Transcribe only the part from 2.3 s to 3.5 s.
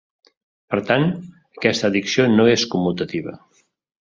no és commutativa.